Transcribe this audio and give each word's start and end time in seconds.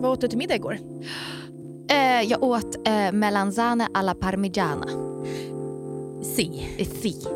Vad 0.00 0.10
åt 0.12 0.20
du 0.20 0.28
till 0.28 0.38
middag 0.38 0.54
igår? 0.54 0.78
Eh, 1.90 2.22
jag 2.22 2.42
åt 2.42 2.88
eh, 2.88 3.12
melanzane 3.12 3.88
alla 3.94 4.14
parmigiana. 4.14 4.86
Si. 6.22 6.66
Eh, 6.78 6.86
Si. 6.86 7.26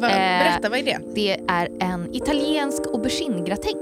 Va, 0.00 0.10
Eh, 0.10 0.44
berätta, 0.44 0.68
vad 0.68 0.78
är 0.78 0.82
det? 0.82 0.98
Det 1.14 1.40
är 1.48 1.68
en 1.80 2.14
italiensk 2.14 2.82
auberginegratäng. 2.86 3.76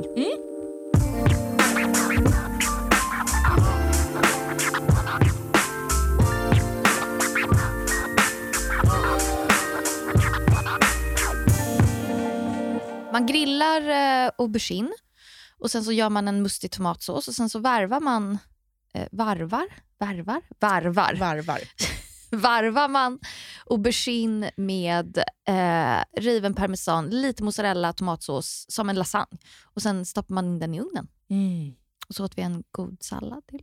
Man 13.13 13.27
grillar 13.27 13.81
eh, 14.27 14.31
aubergine 14.39 14.91
och 15.59 15.71
sen 15.71 15.85
så 15.85 15.93
gör 15.93 16.11
man 16.11 16.29
en 16.29 16.43
mustig 16.43 16.71
tomatsås 16.71 17.29
och 17.29 17.35
sen 17.35 17.49
så 17.49 17.59
varvar 17.59 18.01
man 18.01 18.39
eh, 18.95 19.09
varvar, 19.13 19.67
varvar, 19.99 20.43
varvar, 20.59 21.15
Varvar. 21.15 21.61
varvar 22.31 22.89
man 22.89 23.19
aubergine 23.67 24.51
med 24.57 25.19
eh, 25.49 26.21
riven 26.21 26.55
parmesan, 26.55 27.11
lite 27.11 27.43
mozzarella, 27.43 27.93
tomatsås 27.93 28.67
som 28.69 28.89
en 28.91 28.97
lasagne. 28.97 29.39
Och 29.65 29.83
Sen 29.83 30.05
stoppar 30.05 30.35
man 30.35 30.47
in 30.47 30.59
den 30.59 30.75
i 30.75 30.81
ugnen. 30.81 31.09
Mm. 31.31 31.75
Och 32.09 32.15
så 32.15 32.25
åt 32.25 32.39
vi 32.39 32.43
en 32.43 32.65
god 32.71 32.97
sallad 33.01 33.47
till. 33.47 33.63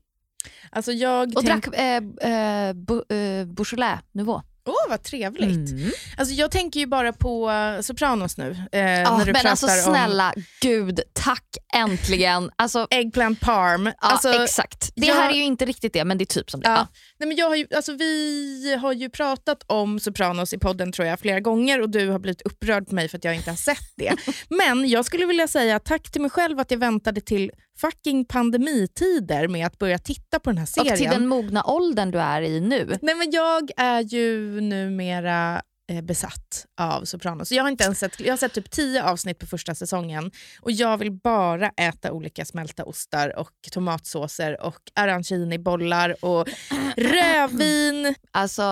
Alltså 0.70 0.92
jag 0.92 1.38
Och 1.38 1.46
tänk... 1.46 1.66
drack 1.66 1.76
eh, 2.22 2.30
eh, 2.32 2.74
bo, 2.74 3.14
eh, 3.14 3.46
Beaujolais-nivå. 3.46 4.42
Åh, 4.68 4.90
vad 4.90 5.04
trevligt. 5.04 5.72
Mm. 5.72 5.92
Alltså 6.18 6.34
jag 6.36 6.52
tänker 6.52 6.80
ju 6.80 6.86
bara 6.86 7.14
på 7.14 7.52
eh, 7.52 7.82
Sopranos 7.82 8.38
nu. 8.38 8.56
Eh, 8.72 8.80
Ja, 8.82 9.18
när 9.18 9.26
du 9.26 9.32
men 9.32 9.48
alltså 9.48 9.66
om 9.66 9.72
snälla, 9.96 10.34
gud, 10.62 11.00
tack 11.14 11.58
äntligen. 11.74 12.52
Alltså, 12.56 12.88
eggplant 12.90 13.40
parm. 13.40 13.86
ja, 13.86 13.94
alltså, 14.00 14.44
exakt. 14.44 14.92
Det 14.96 15.08
jag- 15.08 15.16
här 15.16 15.30
är 15.32 15.36
ju 15.36 15.44
inte 15.44 15.66
riktigt 15.66 15.94
det, 15.94 16.06
men 16.06 16.18
det 16.18 16.24
är 16.24 16.26
typ 16.26 16.52
som 16.52 16.62
det. 16.62 16.70
Ja. 16.70 16.88
Nej, 17.20 17.28
men 17.28 17.38
jag 17.38 17.50
har 17.50 17.56
ju, 17.56 17.68
alltså, 17.76 17.94
vi 17.94 18.76
har 18.82 18.94
ju 18.94 19.10
pratat 19.10 19.64
om 19.68 20.00
Sopranos 20.00 20.54
i 20.54 20.58
podden 20.58 20.92
tror 20.92 21.08
jag 21.08 21.20
flera 21.20 21.40
gånger 21.40 21.82
och 21.82 21.90
du 21.90 22.08
har 22.10 22.20
blivit 22.20 22.42
upprörd 22.42 22.88
på 22.88 22.96
mig 22.96 23.10
för 23.10 23.18
att 23.18 23.24
jag 23.24 23.36
inte 23.36 23.50
har 23.50 23.58
sett 23.58 23.94
det. 23.98 24.16
men 24.50 24.90
jag 24.90 25.06
skulle 25.06 25.26
vilja 25.26 25.48
säga 25.48 25.80
tack 25.80 26.12
till 26.12 26.22
mig 26.22 26.30
själv 26.32 26.60
att 26.60 26.72
jag 26.72 26.78
väntade 26.78 27.22
till 27.22 27.52
fucking 27.78 28.26
pandemitider 28.26 29.48
med 29.48 29.68
att 29.68 29.78
börja 29.78 30.00
titta 30.00 30.40
på 30.40 30.50
den 30.50 30.58
här 30.58 30.66
serien. 30.66 30.94
Och 30.94 30.98
till 30.98 31.10
den 31.10 31.28
mogna 31.28 31.64
åldern 31.64 32.12
du 32.12 32.20
är 32.20 32.42
i 32.42 32.60
nu. 32.60 32.98
Nej, 33.02 33.16
men 33.16 33.32
jag 33.32 33.72
är 33.78 34.02
ju 34.02 34.62
numera 34.62 35.62
eh, 35.90 36.02
besatt 36.02 36.66
av 36.78 37.06
Sopranos. 37.06 37.52
Jag 37.52 37.64
har, 37.64 37.70
inte 37.70 37.84
ens 37.84 38.00
sett, 38.00 38.20
jag 38.20 38.32
har 38.32 38.38
sett 38.38 38.54
typ 38.54 38.72
tio 38.72 39.04
avsnitt 39.04 39.40
på 39.40 39.46
första 39.46 39.76
säsongen 39.76 40.32
och 40.62 40.72
jag 40.72 40.98
vill 40.98 41.12
bara 41.12 41.70
äta 41.70 42.12
olika 42.12 42.46
smälta 42.46 42.86
ostar 42.86 43.40
och 43.40 43.52
tomatsåser 43.72 44.62
och 44.62 44.82
arancini-bollar 44.96 46.26
och 46.26 46.48
rödvin. 46.98 48.16
Alltså, 48.32 48.64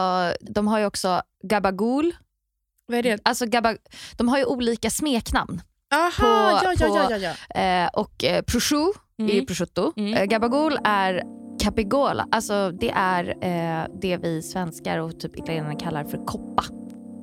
de 0.42 0.68
har 0.68 0.80
ju 0.80 0.86
också 0.86 1.22
gabagool. 1.44 2.16
Vad 2.86 2.98
är 2.98 3.04
det? 3.04 3.20
Alltså, 3.24 3.46
gaba, 3.46 3.76
de 4.18 4.30
har 4.30 4.38
ju 4.38 4.46
olika 4.46 4.90
smeknamn. 4.90 5.62
Aha, 5.94 6.12
På- 6.64 6.74
ja, 6.80 6.88
ja, 6.88 7.08
ja, 7.18 7.34
ja. 7.54 7.62
Eh, 7.84 7.90
och 7.94 8.24
eh, 8.24 8.42
prosciutto 8.42 8.94
Mm. 9.20 9.38
är 9.38 9.46
prosciutto. 9.46 9.94
Mm. 9.98 10.14
Eh, 10.14 10.24
gabagool 10.26 10.78
är 10.84 11.24
capigola. 11.64 12.28
Alltså, 12.32 12.72
det 12.72 12.90
är 12.96 13.30
eh, 13.42 13.86
det 14.02 14.18
vi 14.18 14.42
svenskar 14.42 14.98
och 15.00 15.20
typ 15.20 15.38
italienare 15.38 15.76
kallar 15.76 16.04
för 16.04 16.26
koppa. 16.26 16.64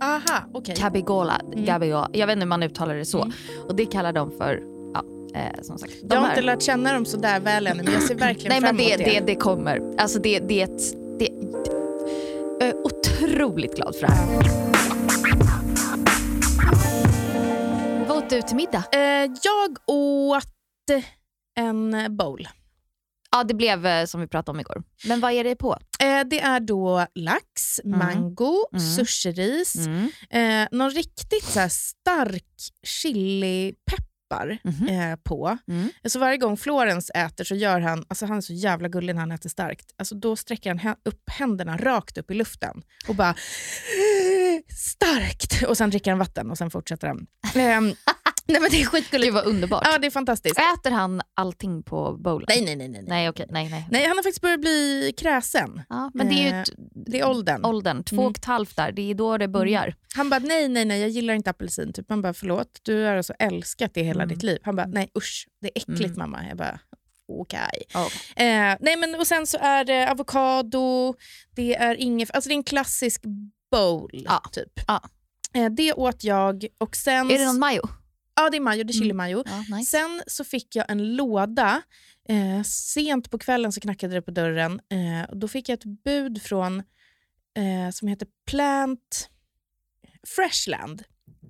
Aha, 0.03 0.45
okej. 0.55 0.77
Cabigola, 0.77 1.41
Mm. 1.53 1.65
gabigola. 1.65 2.09
Jag 2.13 2.27
vet 2.27 2.33
inte 2.35 2.45
hur 2.45 2.49
man 2.49 2.63
uttalar 2.63 2.95
det 2.95 3.05
så. 3.05 3.19
Mm. 3.23 3.33
Och 3.69 3.77
det 3.77 3.87
kallar 3.87 4.13
de 4.13 4.31
för, 4.31 4.63
ja, 4.95 5.03
eh, 5.41 5.63
som 5.63 5.79
sagt. 5.79 5.93
Jag 6.03 6.17
har 6.17 6.23
här- 6.23 6.31
inte 6.31 6.43
lärt 6.43 6.63
känna 6.63 6.93
dem 6.93 7.05
så 7.05 7.17
där 7.17 7.41
väl 7.41 7.67
ännu 7.67 7.83
men 7.83 7.93
jag 7.93 8.03
ser 8.03 8.15
verkligen 8.15 8.49
Nej 8.53 8.61
fram 8.61 8.81
emot 8.81 8.99
det, 8.99 9.05
det, 9.05 9.21
det 9.27 9.35
kommer. 9.35 9.81
Alltså 9.99 10.19
det, 10.19 10.39
det 10.39 10.61
är 10.61 10.65
ett... 10.65 10.83
Det, 11.19 11.29
jag 12.61 12.69
är 12.69 12.75
otroligt 12.87 13.77
glad 13.77 13.95
för 13.97 14.07
det 14.07 14.13
här. 14.13 14.27
Åt 18.31 18.37
du 18.37 18.43
till 18.43 18.57
middag? 18.57 18.85
Eh, 18.93 19.31
jag 19.43 19.77
åt 19.87 20.45
en 21.59 22.17
bowl. 22.17 22.49
Ja, 23.31 23.45
det 23.45 23.55
blev 23.55 23.87
eh, 23.87 24.07
som 24.07 24.21
vi 24.21 24.27
pratade 24.27 24.57
om 24.57 24.61
igår. 24.61 24.83
Men 25.09 25.21
vad 25.21 25.33
är 25.33 25.45
det 25.45 25.57
på? 25.57 25.79
Eh, 26.01 26.21
det 26.31 26.41
är 26.41 26.61
då 26.61 27.07
lax, 27.15 27.81
Mm. 27.85 27.99
mango, 27.99 28.67
Mm. 28.73 28.85
sushiris, 28.97 29.75
Mm. 29.77 30.11
eh, 30.31 30.69
någon 30.79 30.91
riktigt 30.91 31.45
så 31.45 31.61
här 31.61 31.69
stark 31.69 32.45
chilipeppar 32.87 34.59
Mhm. 34.65 34.89
eh, 34.89 35.17
på. 35.17 35.59
Mm. 35.69 35.91
Så 36.09 36.19
varje 36.19 36.37
gång 36.37 36.57
Florens 36.57 37.11
äter 37.15 37.45
så 37.45 37.55
gör 37.55 37.81
han, 37.81 38.05
alltså 38.09 38.27
han 38.27 38.37
är 38.37 38.41
så 38.41 38.53
jävla 38.53 38.89
gullig 38.89 39.15
när 39.15 39.21
han 39.21 39.33
äter 39.33 39.51
starkt, 39.51 39.87
alltså 39.99 40.15
då 40.15 40.37
sträcker 40.37 40.71
han 40.71 40.79
hä- 40.79 40.97
upp 41.05 41.31
händerna 41.31 41.77
rakt 41.77 42.19
upp 42.19 42.31
i 42.31 42.35
luften 42.35 42.83
och 43.09 43.15
bara 43.15 43.35
starkt 44.77 45.63
och 45.69 45.77
sen 45.77 45.91
dricker 45.91 46.11
han 46.11 46.19
vatten 46.19 46.51
och 46.51 46.59
sen 46.59 46.71
fortsätter 46.71 47.09
han. 47.09 47.27
Ehm, 47.55 47.85
nej 48.47 48.61
men 48.61 48.71
det 48.71 48.77
är 48.77 48.79
Gud 48.79 48.87
skitgulligt. 48.89 49.35
vad 49.35 49.47
underbart. 49.47 49.83
Ja 49.87 49.99
det 49.99 50.07
är 50.07 50.11
fantastiskt. 50.11 50.59
Äter 50.59 50.91
han 50.91 51.23
allting 51.35 51.83
på 51.83 52.17
bowlen? 52.21 52.47
Nej 52.49 52.65
nej 52.65 52.77
nej. 52.77 52.89
nej. 52.89 53.03
nej. 53.07 53.29
Okej. 53.29 53.47
Nej, 53.51 53.69
nej. 53.71 53.87
Nej 53.91 54.07
han 54.07 54.17
har 54.17 54.23
faktiskt 54.23 54.41
börjat 54.41 54.61
bli 54.61 55.13
kräsen. 55.19 55.83
Ja, 55.89 56.11
men 56.15 56.29
det 56.29 56.35
är 56.35 56.43
ju 56.43 56.49
Eh, 56.49 56.61
ett, 56.61 56.69
Det 57.07 57.21
är 57.21 57.29
åldern. 57.29 57.65
åldern. 57.65 58.05
Två 58.05 58.17
Mm. 58.17 58.27
och 58.31 58.39
ett 58.39 58.45
halvt 58.45 58.77
där. 58.77 58.93
Det 58.93 59.11
är 59.11 59.15
då 59.15 59.39
det 59.39 59.49
börjar. 59.49 59.95
Han 60.15 60.31
bara 60.31 60.41
nej 60.41 60.69
nej 60.69 60.85
nej 60.85 61.01
jag 61.01 61.11
gillar 61.11 61.35
inte 61.35 61.51
apelsin. 61.51 61.93
Typ. 61.93 62.09
Man 62.09 62.23
bara 62.23 62.35
förlåt 62.35 62.79
du 62.83 63.05
har 63.05 63.15
alltså 63.17 63.33
älskat 63.39 63.95
det 63.95 64.03
hela 64.03 64.23
Mm. 64.23 64.35
ditt 64.35 64.43
liv. 64.43 64.59
Han 64.63 64.77
bara 64.77 64.87
nej 64.87 65.11
usch 65.19 65.47
det 65.61 65.67
är 65.67 65.73
äckligt 65.83 66.17
Mm. 66.17 66.19
mamma. 66.19 66.49
Jag 66.49 66.57
bara 66.57 66.81
okej. 67.41 67.83
Ja, 67.95 68.07
okej. 68.07 68.47
Eh, 68.49 68.77
nej 68.81 68.97
men 68.97 69.15
och 69.15 69.27
sen 69.27 69.47
så 69.47 69.59
är 69.61 69.85
det 69.85 70.11
avokado, 70.11 71.15
det 71.57 71.75
är 71.77 71.95
ingefära, 71.95 72.35
alltså 72.37 72.49
det 72.49 72.55
är 72.55 72.57
en 72.57 72.63
klassisk 72.65 73.23
bowl 73.71 74.11
Ja. 74.13 74.43
typ. 74.53 74.73
Ja. 74.87 75.03
Eh, 75.55 75.71
det 75.71 75.93
åt 75.93 76.25
jag 76.25 76.67
och 76.79 76.97
sen... 76.97 77.31
Är 77.31 77.39
det 77.39 77.45
någon 77.47 77.59
majo? 77.59 77.83
Ja 78.35 78.51
det 78.51 78.57
är 78.57 78.61
majo, 78.61 78.85
det 78.85 78.91
är 78.91 78.93
chili 78.93 79.05
Mm. 79.11 79.17
majo. 79.17 79.45
Ja, 79.47 79.77
nice. 79.77 79.91
Sen 79.91 80.23
så 80.27 80.45
fick 80.45 80.77
jag 80.77 80.91
en 80.91 81.17
låda. 81.17 81.83
Eh, 82.29 82.63
sent 82.65 83.31
på 83.31 83.39
kvällen 83.39 83.73
så 83.73 83.81
knackade 83.81 84.15
det 84.15 84.23
på 84.23 84.31
dörren. 84.31 84.73
Eh, 84.73 85.37
då 85.37 85.49
fick 85.49 85.69
jag 85.69 85.75
ett 85.77 85.85
bud 86.05 86.43
från 86.43 86.79
eh, 87.57 87.91
som 87.93 88.09
heter 88.09 88.27
Plant 88.47 89.29
Freshland. 90.27 91.03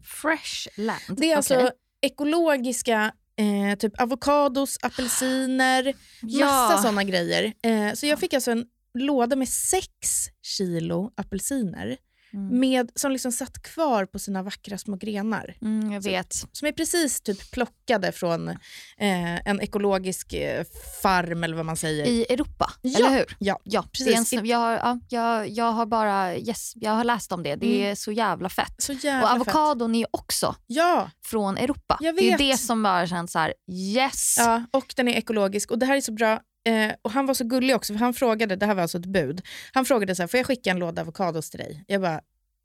Freshland. 0.05 1.01
Det 1.21 1.33
är 1.33 1.37
alltså 1.37 1.55
Okej. 1.57 1.71
ekologiska 2.01 3.13
eh, 3.37 3.79
typ 3.79 4.01
avokados, 4.01 4.79
apelsiner, 4.83 5.85
massa 6.23 6.73
Ja. 6.75 6.79
såna 6.83 7.05
grejer. 7.05 7.53
Eh, 7.63 7.93
så 7.95 8.07
jag 8.07 8.19
fick 8.19 8.35
alltså 8.35 8.51
en 8.51 8.67
låda 8.95 9.37
med 9.37 9.49
sex 9.49 10.27
kilo 10.43 11.13
apelsiner 11.17 11.97
Mm. 12.33 12.61
med, 12.61 12.91
som 12.95 13.13
liksom 13.13 13.33
satt 13.33 13.63
kvar 13.63 14.07
på 14.07 14.19
sina 14.19 14.43
vackra 14.43 14.79
små 14.79 14.97
grenar. 14.97 15.55
Mm, 15.63 15.93
jag 15.93 16.01
vet. 16.03 16.33
Som 16.53 16.69
är 16.69 16.73
precis 16.73 17.21
typ 17.21 17.51
plockade 17.51 18.13
från 18.13 18.49
eh, 18.49 19.49
en 19.49 19.61
ekologisk 19.61 20.33
eh, 20.33 20.65
farm 21.03 21.45
eller 21.45 21.57
vad 21.57 21.67
man 21.67 21.77
säger. 21.77 22.07
I 22.07 22.27
Europa, 22.33 22.71
Ja. 22.83 22.99
eller 22.99 23.11
hur? 23.19 23.37
Ja, 23.39 23.59
Ja, 23.65 23.83
precis. 23.93 24.33
Är 24.33 24.39
en, 24.39 24.47
jag, 24.47 24.59
har, 24.59 24.73
ja, 24.73 24.99
jag, 25.09 25.49
jag 25.49 25.73
har 25.73 25.87
bara 25.87 26.37
yes, 26.37 26.73
jag 26.77 26.93
har 26.93 27.05
läst 27.05 27.33
om 27.33 27.43
det. 27.43 27.55
Det 27.57 27.77
Mm. 27.77 27.91
är 27.91 27.95
så 27.95 28.13
jävla 28.13 28.49
fett. 28.49 28.75
så 28.79 28.93
jävla 28.93 29.33
Och 29.35 29.47
fett. 29.47 29.55
avokadon 29.55 29.95
är 29.95 29.99
ju 29.99 30.07
också 30.11 30.55
Ja, 30.67 31.11
från 31.25 31.57
Europa. 31.57 31.99
Det 32.01 32.07
är 32.09 32.39
det 32.39 32.57
som 32.57 32.83
bara 32.83 33.07
känns 33.07 33.33
så 33.33 33.39
här, 33.39 33.55
yes. 33.73 34.35
ja, 34.39 34.65
och 34.73 34.93
den 34.97 35.09
är 35.09 35.13
ekologisk. 35.13 35.71
Och 35.71 35.79
det 35.79 35.87
här 35.87 35.97
är 35.97 36.01
så 36.01 36.13
bra. 36.13 36.41
Eh, 36.69 36.93
och 37.03 37.11
Han 37.11 37.27
var 37.27 37.35
så 37.35 37.45
gullig 37.45 37.77
också, 37.77 37.93
för 37.93 38.01
han 38.01 38.15
frågade, 38.15 38.57
det 38.57 38.67
här 38.67 38.75
var 38.75 38.83
alltså 38.83 38.99
ett 38.99 39.07
bud. 39.07 39.43
Han 39.73 39.85
frågade 39.85 40.15
så 40.15 40.23
här, 40.23 40.27
får 40.29 40.39
jag 40.39 40.47
skicka 40.47 40.71
en 40.71 40.79
låda 40.79 41.03
avokados 41.03 41.51
till 41.51 41.59
dig? 41.61 41.85
Jag 41.87 42.01
bara, 42.01 42.21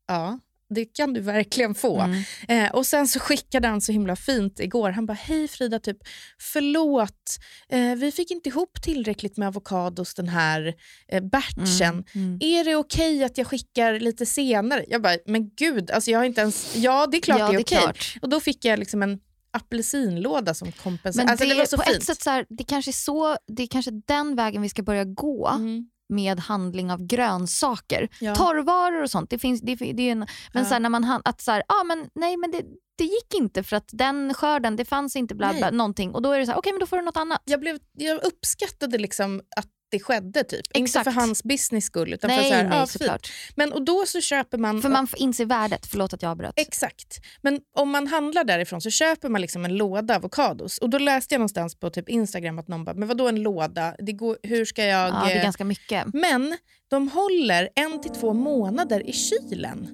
ja. 0.08 0.40
Det 0.70 0.86
kan 0.86 1.14
du 1.14 1.22
verkligen 1.22 1.76
få. 1.76 2.00
Mm. 2.00 2.24
Eh, 2.48 2.72
och 2.72 2.86
Sen 2.86 3.08
så 3.08 3.20
skickade 3.20 3.68
han 3.68 3.82
så 3.82 3.92
himla 3.92 4.16
fint 4.16 4.60
igår. 4.60 4.90
Han 4.92 5.06
bara, 5.06 5.14
hej 5.14 5.48
Frida, 5.48 5.80
typ, 5.80 5.98
förlåt. 6.40 7.38
Eh, 7.70 7.96
vi 7.96 8.12
fick 8.12 8.32
inte 8.32 8.50
ihop 8.50 8.82
tillräckligt 8.82 9.38
med 9.38 9.48
avokados 9.48 10.14
den 10.14 10.28
här 10.30 10.74
eh, 11.08 11.24
batchen. 11.24 11.82
Mm. 11.82 12.06
Mm. 12.14 12.38
Är 12.42 12.64
det 12.64 12.76
okej 12.76 13.24
att 13.24 13.38
jag 13.38 13.48
skickar 13.48 14.00
lite 14.00 14.26
senare? 14.26 14.86
Jag 14.88 15.02
bara, 15.02 15.18
men 15.26 15.50
gud, 15.50 15.92
alltså 15.92 16.12
jag 16.12 16.20
har 16.20 16.26
inte 16.26 16.42
ens... 16.42 16.76
Ja, 16.76 17.08
det 17.08 17.18
är 17.18 17.22
klart 17.22 17.40
Ja, 17.40 17.48
det 17.48 17.56
är 17.56 17.62
okej. 17.62 17.78
klart. 17.80 18.16
Och 18.22 18.30
då 18.30 18.40
fick 18.40 18.66
jag 18.66 18.80
liksom 18.80 19.04
en 19.04 19.20
apelsinlåda 19.56 20.54
som 20.54 20.72
kompensation. 20.72 21.30
Alltså, 21.30 21.46
det, 21.46 21.54
det, 21.54 21.58
var 21.60 21.66
så 21.66 21.78
på 21.78 21.84
fint. 21.84 21.98
ett 21.98 22.04
sätt 22.04 22.22
så 22.22 22.30
här, 22.30 22.46
det 22.50 22.64
kanske 22.64 22.92
är 22.92 22.94
så, 22.94 23.38
det 23.48 23.64
är 23.64 23.68
kanske 23.68 23.92
den 23.92 24.36
vägen 24.36 24.62
vi 24.62 24.70
ska 24.70 24.84
börja 24.84 25.04
gå 25.04 25.48
Mm. 25.48 25.90
med 26.10 26.40
handling 26.40 26.92
av 26.92 27.06
grönsaker. 27.06 28.10
Ja. 28.20 28.36
Torrvaror 28.36 29.02
och 29.04 29.10
sånt, 29.12 29.30
det 29.30 29.40
finns, 29.40 29.62
det, 29.62 29.76
det 29.76 30.02
är 30.04 30.12
en, 30.12 30.20
men 30.20 30.64
Ja. 30.64 30.66
så 30.66 30.80
när 30.80 30.90
man 30.90 31.22
att 31.26 31.42
så 31.42 31.52
här, 31.52 31.64
ah, 31.68 31.84
men 31.84 32.10
nej 32.16 32.38
men 32.38 32.52
det, 32.52 32.62
det 32.98 33.04
gick 33.04 33.34
inte 33.34 33.64
för 33.64 33.76
att 33.76 33.90
den 33.92 34.34
skörden, 34.34 34.76
det 34.76 34.86
fanns 34.86 35.16
inte 35.16 35.36
bla, 35.36 35.54
bla 35.54 35.72
någonting 35.72 36.12
och 36.14 36.22
då 36.22 36.32
är 36.32 36.40
det 36.40 36.46
så 36.46 36.52
här, 36.52 36.60
okej 36.60 36.72
men 36.74 36.80
då 36.80 36.86
får 36.86 36.98
du 36.98 37.04
något 37.04 37.18
annat. 37.18 37.42
Jag, 37.46 37.60
blev, 37.60 37.80
jag 37.94 38.24
uppskattade 38.24 38.98
liksom 38.98 39.42
att 39.58 39.68
det 39.90 40.00
skedde. 40.00 40.44
typ. 40.44 40.62
Inte 40.74 40.80
Exakt. 40.80 41.04
för 41.04 41.12
hans 41.12 41.44
business 41.44 41.86
skull. 41.86 42.14
Utan 42.14 42.28
nej, 42.28 42.38
för 42.38 42.50
så 42.50 42.54
här, 42.54 42.64
nej 42.64 42.80
fint. 42.80 42.90
såklart. 42.90 43.32
Men 43.56 43.74
och 43.74 43.86
då 43.86 44.04
så 44.06 44.22
köper 44.22 44.58
man... 44.58 44.82
För 44.82 44.90
man 44.90 45.08
får 45.08 45.20
inse 45.20 45.46
värdet. 45.46 45.86
Förlåt 45.86 46.14
att 46.14 46.22
jag 46.22 46.32
avbröt. 46.32 46.54
Exakt. 46.56 47.20
Men 47.42 47.60
om 47.76 47.90
man 47.90 48.08
handlar 48.08 48.44
därifrån 48.44 48.82
så 48.82 48.90
köper 48.90 49.30
man 49.30 49.42
liksom 49.42 49.66
en 49.66 49.78
låda 49.78 50.16
avokados. 50.16 50.78
Och 50.78 50.90
då 50.90 50.98
läste 50.98 51.34
jag 51.34 51.40
någonstans 51.40 51.80
på 51.80 51.90
typ 51.90 52.10
Instagram 52.10 52.60
att 52.60 52.68
någon 52.68 52.84
bara, 52.84 52.96
men 52.96 53.08
vadå 53.08 53.28
en 53.28 53.44
låda? 53.44 53.96
Det 54.00 54.12
går, 54.12 54.38
hur 54.44 54.66
ska 54.66 54.86
jag... 54.86 55.10
ja, 55.10 55.24
det 55.26 55.34
är 55.34 55.38
eh, 55.38 55.44
ganska 55.44 55.66
mycket. 55.66 56.06
Men 56.14 56.58
de 56.88 57.08
håller 57.08 57.70
en 57.76 58.02
till 58.02 58.12
två 58.12 58.34
månader 58.34 59.10
i 59.10 59.14
kylen. 59.14 59.90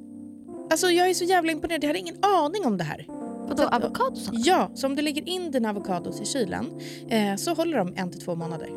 Alltså 0.72 0.90
jag 0.90 1.10
är 1.10 1.14
så 1.14 1.24
jävla 1.24 1.52
imponerad, 1.52 1.84
jag 1.84 1.88
hade 1.88 2.00
ingen 2.00 2.24
aning 2.24 2.66
om 2.66 2.78
det 2.78 2.84
här. 2.84 3.06
Vadå, 3.48 3.64
avokadosarna? 3.64 4.40
Ja, 4.44 4.72
så 4.76 4.88
om 4.88 4.96
du 4.96 5.02
lägger 5.02 5.30
in 5.30 5.52
dina 5.52 5.70
avokados 5.70 6.22
i 6.22 6.26
kylen 6.26 6.66
eh, 7.10 7.36
så 7.36 7.54
håller 7.54 7.78
de 7.78 7.94
en 7.96 8.12
till 8.12 8.22
två 8.22 8.36
månader. 8.36 8.70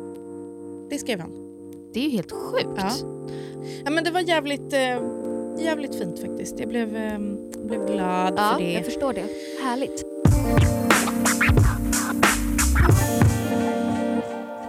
Det 0.89 0.97
skrev 0.99 1.19
han. 1.19 1.31
Det 1.93 1.99
är 1.99 2.03
ju 2.03 2.09
helt 2.09 2.31
sjukt. 2.31 2.69
Ja. 2.77 2.91
Ja, 3.85 3.91
men 3.91 4.03
det 4.03 4.11
var 4.11 4.19
jävligt, 4.21 4.73
eh, 4.73 4.99
jävligt 5.59 5.95
fint 5.95 6.19
faktiskt. 6.19 6.59
Jag 6.59 6.69
blev, 6.69 6.95
eh, 6.95 7.19
blev 7.65 7.85
glad 7.85 8.33
Ja, 8.37 8.53
för 8.57 8.63
det. 8.63 8.71
jag 8.73 8.85
förstår 8.85 9.13
det. 9.13 9.25
Härligt. 9.63 10.03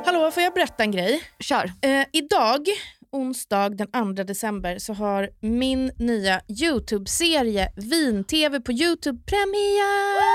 Hallå, 0.07 0.31
får 0.31 0.43
jag 0.43 0.55
berätta 0.55 0.83
en 0.83 0.91
grej? 0.91 1.23
Kör. 1.41 1.73
Eh, 1.83 2.07
idag, 2.13 2.67
onsdag 3.13 3.69
den 3.69 4.15
2 4.17 4.23
december, 4.25 4.79
så 4.79 4.93
har 4.93 5.31
min 5.41 5.91
nya 5.99 6.41
Youtube-serie 6.63 7.69
Vin-TV 7.77 8.61
på 8.61 8.73
Youtube 8.73 9.19
premiär! 9.27 10.27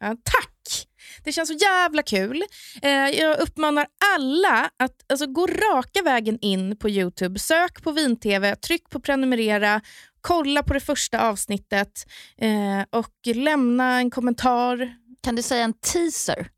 Ja, 0.00 0.08
tack! 0.08 0.86
Det 1.26 1.32
känns 1.32 1.48
så 1.48 1.54
jävla 1.54 2.02
kul. 2.02 2.44
Eh, 2.82 2.90
jag 2.90 3.38
uppmanar 3.38 3.86
alla 4.16 4.70
att 4.76 4.92
alltså, 5.08 5.26
gå 5.26 5.46
raka 5.46 6.02
vägen 6.02 6.38
in 6.40 6.76
på 6.76 6.88
Youtube. 6.88 7.38
Sök 7.38 7.82
på 7.82 7.92
Vin-TV, 7.92 8.56
tryck 8.56 8.90
på 8.90 9.00
prenumerera, 9.00 9.80
kolla 10.20 10.62
på 10.62 10.74
det 10.74 10.80
första 10.80 11.28
avsnittet 11.28 12.06
eh, 12.38 12.82
och 12.90 13.34
lämna 13.34 13.98
en 13.98 14.10
kommentar. 14.10 14.96
Kan 15.22 15.36
du 15.36 15.42
säga 15.42 15.64
en 15.64 15.72
teaser? 15.72 16.48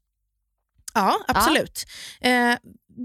Ja, 0.94 1.18
absolut. 1.28 1.84
Eh, 2.20 2.54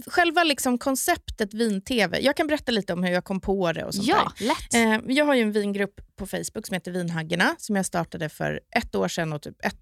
själva 0.08 0.44
liksom 0.44 0.78
konceptet 0.78 1.54
vin-tv, 1.54 2.20
jag 2.20 2.38
kan 2.38 2.48
berätta 2.48 2.72
lite 2.72 2.94
om 2.94 3.04
hur 3.04 3.12
jag 3.12 3.24
kom 3.24 3.42
på 3.42 3.72
det. 3.74 3.86
och 3.86 3.96
sånt 3.96 4.08
Ja, 4.08 4.32
lätt. 4.40 4.74
Eh, 4.74 5.00
jag 5.16 5.26
har 5.26 5.36
ju 5.36 5.42
en 5.42 5.52
vingrupp 5.52 6.02
på 6.16 6.28
Facebook 6.28 6.68
som 6.68 6.74
heter 6.74 6.92
Vinhaggarna 6.92 7.56
som 7.58 7.76
jag 7.76 7.86
startade 7.86 8.30
för 8.30 8.62
ett 8.76 8.96
år 8.96 9.08
sedan 9.08 9.34
och 9.34 9.42
typ 9.42 9.66
ett, 9.66 9.78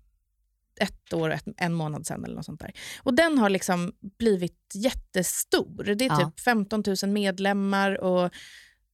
ett 0.79 1.13
år 1.13 1.29
och 1.29 1.35
ett, 1.35 1.43
en 1.57 1.73
månad 1.73 2.05
sedan. 2.07 2.25
Eller 2.25 2.35
något 2.35 2.45
sånt 2.45 2.61
där. 2.61 2.71
Och 3.03 3.13
Den 3.13 3.37
har 3.37 3.49
liksom 3.49 3.91
blivit 4.19 4.57
jättestor. 4.75 5.83
Det 5.83 6.05
är 6.05 6.09
Ja. 6.09 6.17
typ 6.31 6.39
15 6.39 6.83
000 7.03 7.11
medlemmar 7.11 8.01
och 8.03 8.31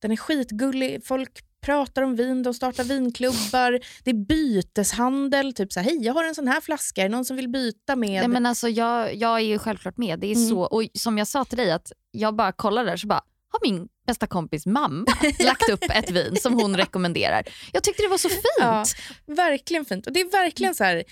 den 0.01 0.11
är 0.11 0.15
skitgullig. 0.15 1.05
Folk 1.05 1.43
pratar 1.61 2.01
om 2.01 2.15
vin, 2.15 2.43
de 2.43 2.53
startar 2.53 2.83
vinklubbar, 2.83 3.79
det 4.03 4.09
är 4.09 4.13
byteshandel. 4.25 5.53
Typ 5.53 5.73
så 5.73 5.79
här, 5.79 5.89
hej 5.89 5.97
jag 6.05 6.13
har 6.13 6.23
en 6.23 6.35
sån 6.35 6.47
här 6.47 6.61
flaska, 6.61 7.01
är 7.01 7.05
det 7.05 7.15
någon 7.15 7.25
som 7.25 7.35
vill 7.35 7.49
byta 7.49 7.95
med? 7.95 8.19
Nej, 8.21 8.27
men 8.27 8.45
alltså, 8.45 8.69
jag, 8.69 9.15
jag 9.15 9.35
är 9.35 9.43
ju 9.45 9.59
självklart 9.59 9.97
med. 9.97 10.19
Det 10.19 10.27
är 10.27 10.35
Mm. 10.35 10.49
så, 10.49 10.59
och 10.61 10.83
som 10.93 11.17
jag 11.17 11.27
sa 11.27 11.45
till 11.45 11.57
dig, 11.57 11.71
att 11.71 11.91
jag 12.11 12.35
bara 12.35 12.51
kollar 12.51 12.85
där 12.85 12.97
så 12.97 13.07
bara 13.07 13.21
har 13.49 13.59
min 13.71 13.87
bästa 14.07 14.27
kompis 14.27 14.65
mamma 14.65 15.05
lagt 15.39 15.69
upp 15.69 15.83
ett 15.93 16.11
vin 16.11 16.35
som 16.41 16.53
hon 16.53 16.77
rekommenderar. 16.77 17.43
Jag 17.73 17.83
tyckte 17.83 18.03
det 18.03 18.09
var 18.09 18.17
så 18.17 18.29
fint. 18.29 18.41
Ja, 18.59 18.85
verkligen 19.25 19.85
fint. 19.85 20.07
Och 20.07 20.13
det 20.13 20.19
är 20.21 20.31
verkligen 20.31 20.75
så 20.75 20.83
här, 20.83 21.03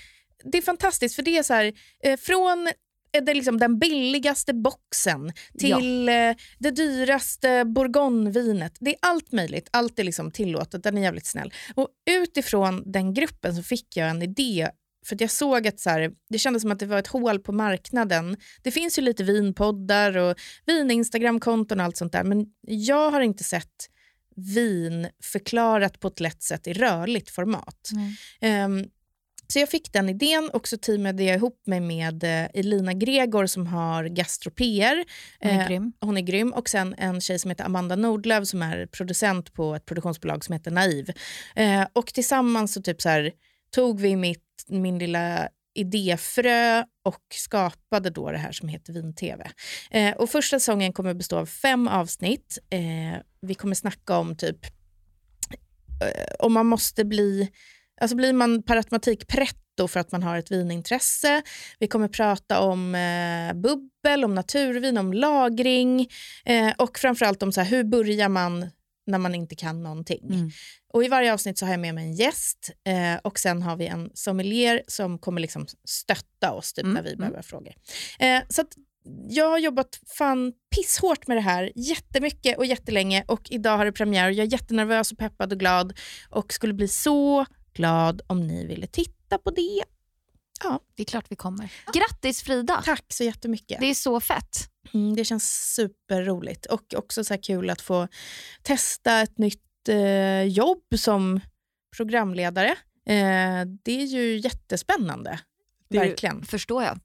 det 0.51 0.57
är 0.57 0.61
fantastiskt 0.61 1.15
för 1.15 1.23
det 1.23 1.37
är 1.37 1.43
så 1.43 1.53
här, 1.53 1.73
eh, 2.03 2.17
från 2.17 2.67
eh, 3.17 3.23
det 3.23 3.33
liksom 3.33 3.59
den 3.59 3.79
billigaste 3.79 4.53
boxen 4.53 5.31
till 5.59 6.09
eh, 6.09 6.35
det 6.59 6.71
dyraste 6.71 7.65
bourgognevinet. 7.65 8.77
Det 8.79 8.89
är 8.89 8.97
allt 9.01 9.31
möjligt, 9.31 9.69
allt 9.71 9.99
är 9.99 10.03
liksom 10.03 10.31
tillåtet, 10.31 10.83
den 10.83 10.97
är 10.97 11.01
jävligt 11.01 11.27
snäll. 11.27 11.53
Och 11.75 11.87
utifrån 12.09 12.91
den 12.91 13.13
gruppen 13.13 13.55
så 13.55 13.63
fick 13.63 13.97
jag 13.97 14.09
en 14.09 14.21
idé 14.21 14.69
för 15.05 15.17
jag 15.19 15.31
såg 15.31 15.67
att 15.67 15.79
så 15.79 15.89
här, 15.89 16.11
det 16.29 16.39
kändes 16.39 16.61
som 16.61 16.71
att 16.71 16.79
det 16.79 16.85
var 16.85 16.97
ett 16.97 17.07
hål 17.07 17.39
på 17.39 17.51
marknaden. 17.51 18.37
Det 18.63 18.71
finns 18.71 18.97
ju 18.97 19.01
lite 19.01 19.23
vinpoddar 19.23 20.17
och 20.17 20.35
vin-instagramkonton 20.65 21.79
och 21.79 21.85
allt 21.85 21.97
sånt 21.97 22.13
där 22.13 22.23
men 22.23 22.45
jag 22.61 23.11
har 23.11 23.21
inte 23.21 23.43
sett 23.43 23.89
vin 24.35 25.07
förklarat 25.23 25.99
på 25.99 26.07
ett 26.07 26.19
lätt 26.19 26.43
sätt 26.43 26.67
i 26.67 26.73
rörligt 26.73 27.29
format. 27.29 27.89
Ehm, 28.41 28.85
så 29.47 29.59
jag 29.59 29.69
fick 29.69 29.93
den 29.93 30.09
idén 30.09 30.49
och 30.53 30.67
så 30.67 30.77
teamade 30.77 31.23
jag 31.23 31.35
ihop 31.35 31.61
mig 31.65 31.79
med 31.79 32.23
eh, 32.23 32.49
Elina 32.53 32.93
Gregor 32.93 33.45
som 33.45 33.67
har 33.67 34.03
Gastro-PR. 34.05 35.05
Hon 35.39 35.51
är 35.51 35.61
Eh, 35.61 35.67
grym. 35.67 35.93
hon 35.99 36.17
är 36.17 36.21
grym. 36.21 36.53
Och 36.53 36.69
sen 36.69 36.95
en 36.97 37.21
tjej 37.21 37.39
som 37.39 37.49
heter 37.51 37.63
Amanda 37.65 37.95
Nordlöf 37.95 38.47
som 38.47 38.61
är 38.61 38.85
producent 38.85 39.53
på 39.53 39.75
ett 39.75 39.85
produktionsbolag 39.85 40.45
som 40.45 40.53
heter 40.53 40.71
Naiv. 40.71 41.11
Eh, 41.55 41.85
och 41.93 42.07
tillsammans 42.07 42.73
så 42.73 42.81
typ 42.81 43.01
så 43.01 43.09
här, 43.09 43.31
tog 43.75 43.99
vi 43.99 44.15
mitt, 44.15 44.65
min 44.67 44.99
lilla 44.99 45.49
idéfrö 45.77 46.83
och 47.03 47.23
skapade 47.33 48.09
då 48.09 48.31
det 48.31 48.37
här 48.37 48.51
som 48.51 48.67
heter 48.69 48.93
Vin-TV. 48.93 49.51
Eh, 49.91 50.15
och 50.15 50.29
första 50.29 50.59
säsongen 50.59 50.93
kommer 50.93 51.13
bestå 51.13 51.37
av 51.37 51.45
fem 51.45 51.87
avsnitt. 51.87 52.57
Eh, 52.69 53.21
vi 53.41 53.53
kommer 53.55 53.75
snacka 53.75 54.17
om 54.17 54.35
typ 54.37 54.65
eh, 56.01 56.35
om 56.39 56.53
man 56.53 56.65
måste 56.65 57.05
bli, 57.05 57.49
alltså 58.01 58.15
blir 58.15 58.33
man 58.33 58.63
per 58.63 58.77
automatik 58.77 59.27
pretto 59.27 59.87
för 59.87 59.99
att 59.99 60.11
man 60.11 60.23
har 60.23 60.37
ett 60.37 60.51
vinintresse. 60.51 61.41
Vi 61.79 61.87
kommer 61.87 62.07
prata 62.07 62.59
om 62.59 62.95
eh, 62.95 63.53
bubbel, 63.53 64.23
om 64.23 64.35
naturvin, 64.35 64.97
om 64.97 65.13
lagring 65.13 66.07
eh, 66.45 66.73
och 66.77 66.99
framförallt 66.99 67.43
om 67.43 67.51
så 67.51 67.61
här, 67.61 67.69
hur 67.69 67.83
börjar 67.83 68.29
man 68.29 68.69
när 69.07 69.17
man 69.17 69.35
inte 69.35 69.55
kan 69.55 69.83
någonting. 69.83 70.27
Mm. 70.29 70.51
Och 70.93 71.03
I 71.03 71.07
varje 71.07 71.33
avsnitt 71.33 71.57
så 71.57 71.65
har 71.65 71.73
jag 71.73 71.79
med 71.79 71.95
mig 71.95 72.05
en 72.05 72.13
gäst 72.13 72.71
eh, 72.87 73.19
och 73.23 73.39
sen 73.39 73.61
har 73.61 73.75
vi 73.75 73.87
en 73.87 74.11
sommelier 74.13 74.83
som 74.87 75.19
kommer 75.19 75.41
liksom 75.41 75.67
stötta 75.83 76.51
oss 76.51 76.73
typ, 76.73 76.83
Mm, 76.83 76.93
när 76.93 77.03
vi 77.03 77.09
mm. 77.09 77.19
behöver 77.19 77.41
frågor. 77.41 77.73
Eh, 78.19 78.41
så 78.49 78.63
jag 79.29 79.49
har 79.49 79.57
jobbat 79.57 79.99
fan 80.17 80.53
pisshårt 80.75 81.27
med 81.27 81.37
det 81.37 81.41
här 81.41 81.71
jättemycket 81.75 82.57
och 82.57 82.65
jättelänge 82.65 83.23
och 83.27 83.47
idag 83.49 83.77
har 83.77 83.85
det 83.85 83.91
premiär 83.91 84.27
och 84.27 84.33
jag 84.33 84.45
är 84.45 84.51
jättenervös 84.51 85.11
och 85.11 85.17
peppad 85.17 85.53
och 85.53 85.59
glad 85.59 85.93
och 86.29 86.53
skulle 86.53 86.73
bli 86.73 86.87
så 86.87 87.45
glad 87.75 88.21
om 88.27 88.47
ni 88.47 88.65
ville 88.65 88.87
titta 88.87 89.37
på 89.37 89.51
det. 89.51 89.83
Det 90.95 91.03
är 91.03 91.05
klart 91.05 91.25
vi 91.29 91.35
kommer. 91.35 91.71
Grattis 91.93 92.43
Frida! 92.43 92.81
Tack 92.85 93.05
så 93.13 93.23
jättemycket. 93.23 93.79
Det 93.79 93.85
är 93.85 93.93
så 93.93 94.19
fett. 94.19 94.69
Mm, 94.93 95.15
det 95.15 95.25
känns 95.25 95.73
superroligt 95.75 96.65
och 96.65 96.93
också 96.95 97.23
så 97.23 97.33
här 97.33 97.41
kul 97.43 97.69
att 97.69 97.81
få 97.81 98.07
testa 98.63 99.21
ett 99.21 99.37
nytt 99.37 99.89
eh, 99.89 100.43
jobb 100.43 100.83
som 100.97 101.39
programledare. 101.97 102.69
Eh, 103.07 103.65
det 103.83 104.01
är 104.01 104.05
ju 104.05 104.37
jättespännande. 104.37 105.39
Det 105.89 105.99
Verkligen. 105.99 106.45
förstår 106.45 106.83
jag. 106.83 106.99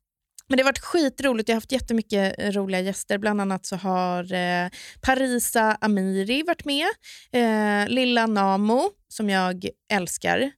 Men 0.49 0.57
det 0.57 0.63
har 0.63 0.69
varit 0.69 0.79
skitroligt. 0.79 1.49
Jag 1.49 1.55
har 1.55 1.61
haft 1.61 1.73
jättemycket 1.73 2.35
eh, 2.39 2.51
roliga 2.51 2.81
gäster. 2.81 3.19
Bland 3.19 3.41
annat 3.41 3.67
så 3.67 3.77
har 3.77 4.33
eh, 4.33 4.69
Parisa 5.01 5.77
Amiri 5.81 6.43
varit 6.43 6.65
med. 6.65 6.87
Eh, 7.33 7.89
Lilla 7.89 8.27
Namo, 8.27 8.91
som 9.09 9.31
jag 9.31 9.69
älskar. 9.93 10.51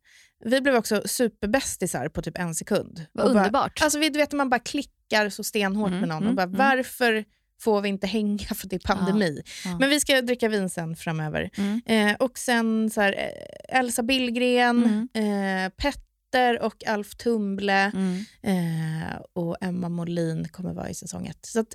Vi 0.45 0.61
blev 0.61 0.75
också 0.77 1.03
superbästisar 1.07 2.09
på 2.09 2.23
typ 2.23 2.39
en 2.39 2.55
sekund. 2.55 3.07
Vad 3.13 3.27
Och 3.27 3.33
bara- 3.33 3.41
underbart. 3.41 3.83
Alltså, 3.83 3.99
vi- 3.99 4.09
du 4.11 4.19
vet 4.19 4.33
man 4.33 4.49
bara 4.51 4.61
klickar 4.61 5.29
så 5.29 5.45
stenhårt 5.45 5.89
Mm, 5.89 6.01
med 6.01 6.09
någon 6.09 6.19
mm, 6.23 6.29
och 6.29 6.35
bara 6.37 6.43
mm. 6.43 6.57
varför 6.59 7.25
får 7.61 7.81
vi 7.81 7.89
inte 7.89 8.07
hänga 8.07 8.39
för 8.55 8.69
det 8.69 8.77
är 8.77 8.81
pandemi? 8.95 9.43
ja. 9.65 9.79
Men 9.79 9.91
vi 9.91 10.01
ska 10.01 10.23
dricka 10.23 10.49
vin 10.49 10.71
sen 10.71 10.97
framöver. 10.97 11.51
Mm. 11.57 11.81
Eh, 11.87 12.17
och 12.17 12.39
sen 12.39 12.91
så 12.91 13.01
här, 13.01 13.13
eh, 13.13 13.79
Elsa 13.79 14.03
Billgren, 14.03 15.09
Mm. 15.15 15.65
eh, 15.67 15.71
Petter 15.77 16.63
och 16.63 16.87
Alf 16.87 17.15
Tumble 17.17 17.73
Mm. 17.95 18.25
eh, 18.43 19.17
och 19.33 19.57
Emma 19.61 19.89
Molin 19.89 20.49
kommer 20.49 20.73
vara 20.75 20.91
i 20.91 20.95
säsong 20.95 21.27
ett. 21.27 21.47
Så 21.47 21.61
att, 21.61 21.75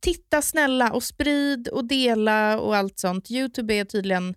titta 0.00 0.42
snälla 0.42 0.92
och 0.92 1.02
sprid 1.02 1.68
och 1.68 1.84
dela 1.84 2.60
och 2.60 2.76
allt 2.76 2.98
sånt. 2.98 3.30
Youtube 3.30 3.74
är 3.74 3.84
tydligen, 3.84 4.34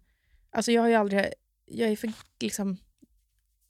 alltså 0.51 0.71
jag 0.71 0.81
har 0.81 0.89
ju 0.89 0.95
aldrig, 0.95 1.25
jag 1.65 1.89
är 1.89 1.95
för 1.95 2.12
liksom 2.39 2.77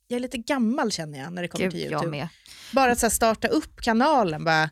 jag 0.07 0.15
är 0.15 0.19
lite 0.19 0.37
gammal 0.37 0.91
känner 0.91 1.19
jag 1.19 1.33
när 1.33 1.41
det 1.41 1.47
kommer 1.47 1.65
Gud, 1.65 1.71
till 1.71 1.81
jag 1.81 1.91
Youtube. 1.91 2.11
med. 2.11 2.27
Bara 2.71 2.91
att 2.91 2.99
så 2.99 3.05
här, 3.05 3.11
starta 3.11 3.47
upp 3.47 3.81
kanalen. 3.81 4.43
Bara, 4.43 4.69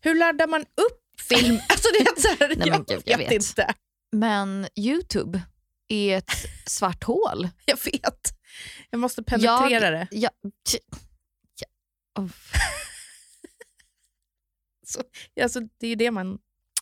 hur 0.00 0.14
laddar 0.14 0.46
man 0.46 0.60
upp 0.60 1.20
film? 1.20 1.58
Alltså 1.68 1.88
det 1.92 1.98
är 1.98 2.20
så 2.20 2.28
här, 2.28 2.56
Nej, 2.56 2.68
jag, 2.68 2.86
gud, 2.86 3.02
jag 3.04 3.18
vet, 3.18 3.32
inte. 3.32 3.74
Men 4.12 4.68
Youtube 4.76 5.42
är 5.88 6.18
ett 6.18 6.30
svart 6.66 7.04
hål. 7.04 7.48
Jag 7.64 7.78
vet. 7.84 8.20
Jag 8.90 9.00
måste 9.00 9.22
penetrera 9.22 9.90
det. 9.90 10.08
Ja, 10.10 10.30
t- 10.70 10.78
ja. 11.60 12.22
Oh. 12.22 12.30
Alltså, 15.42 15.60
det 15.78 15.88
är 15.88 15.96
det 15.96 16.10
man... 16.10 16.38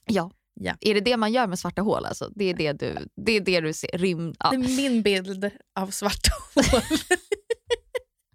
ja. 0.07 0.31
Ja. 0.55 0.77
Är 0.81 0.95
det 0.95 1.01
det 1.01 1.17
man 1.17 1.33
gör 1.33 1.47
med 1.47 1.59
svarta 1.59 1.83
hål? 1.83 2.05
Alltså? 2.07 2.31
Det, 2.35 2.45
är 2.45 2.55
det, 2.55 2.73
du, 2.73 3.09
det 3.17 3.33
är 3.33 3.41
det 3.41 3.61
du 3.61 3.73
ser? 3.73 3.99
Rymd, 3.99 4.37
ja. 4.39 4.51
Det 4.51 4.57
är 4.57 4.77
min 4.77 5.03
bild 5.03 5.51
av 5.75 5.91
svarta 5.91 6.31
hål. 6.55 6.83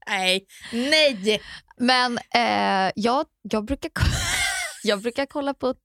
Nej, 0.08 0.46
nej! 0.74 1.42
Men 1.78 2.18
eh, 2.18 2.92
jag, 2.96 3.26
jag, 3.42 3.66
brukar, 3.66 3.92
jag 4.84 5.02
brukar 5.02 5.26
kolla 5.26 5.54
på, 5.54 5.76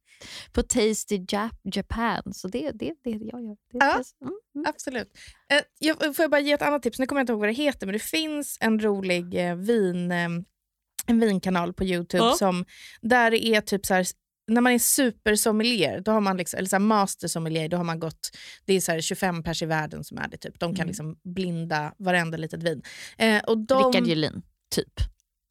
på 0.52 0.62
Tasty 0.62 1.18
Jap- 1.18 1.60
Japan, 1.64 2.22
så 2.34 2.48
det 2.48 2.66
är 2.66 2.72
det, 2.72 2.94
det 3.04 3.10
jag 3.10 3.42
gör. 3.42 3.56
Det, 3.72 3.78
Ja. 3.78 3.98
det, 3.98 4.24
mm, 4.24 4.34
mm. 4.54 4.66
Absolut. 4.68 5.08
Eh, 5.52 5.60
jag, 5.78 6.16
får 6.16 6.22
jag 6.22 6.30
bara 6.30 6.40
ge 6.40 6.52
ett 6.52 6.62
annat 6.62 6.82
tips? 6.82 6.98
Nu 6.98 7.06
kommer 7.06 7.20
jag 7.20 7.22
inte 7.22 7.32
ihåg 7.32 7.40
vad 7.40 7.48
det 7.48 7.52
heter, 7.52 7.86
men 7.86 7.92
det 7.92 8.02
finns 8.02 8.58
en 8.60 8.80
rolig 8.80 9.48
eh, 9.48 9.56
vin, 9.56 10.12
eh, 10.12 10.28
en 11.06 11.20
vinkanal 11.20 11.72
på 11.72 11.84
Youtube 11.84 12.24
Ja. 12.24 12.32
som, 12.32 12.64
där 13.00 13.30
det 13.30 13.44
är 13.46 13.60
typ 13.60 13.86
så 13.86 13.94
här, 13.94 14.06
när 14.48 14.60
man 14.60 14.72
är 14.72 14.78
supersommelier, 14.78 16.00
då 16.00 16.12
har 16.12 16.20
man 16.20 16.36
liksom, 16.36 16.58
eller 16.58 16.68
så 16.68 16.78
master 16.78 17.28
sommelier, 17.28 17.68
då 17.68 17.76
har 17.76 17.84
man 17.84 18.00
gått, 18.00 18.30
det 18.64 18.74
är 18.74 18.80
så 18.80 18.92
här 18.92 19.00
25 19.00 19.42
pers 19.42 19.62
i 19.62 19.66
världen 19.66 20.04
som 20.04 20.18
är 20.18 20.28
det. 20.28 20.36
Typ. 20.36 20.58
De 20.60 20.70
kan 20.74 20.80
Mm. 20.82 20.88
liksom 20.88 21.16
blinda 21.24 21.94
varenda 21.98 22.36
litet 22.36 22.62
vin. 22.62 22.82
Eh, 23.18 23.42
och 23.42 23.58
de, 23.58 23.86
Rickard 23.92 24.06
Julin, 24.06 24.42
typ. 24.74 24.92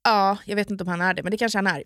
Ja, 0.03 0.38
jag 0.45 0.55
vet 0.55 0.71
inte 0.71 0.83
om 0.83 0.88
han 0.88 1.01
är 1.01 1.13
det, 1.13 1.24
men 1.24 1.31
det 1.31 1.38
kanske 1.38 1.57
han 1.57 1.67
är. 1.67 1.83